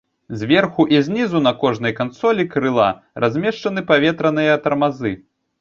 [0.29, 2.89] Зверху і знізу на кожнай кансолі крыла
[3.25, 5.17] размешчаны паветраныя тармазы.